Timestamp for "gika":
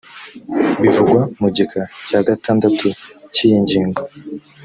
1.55-1.81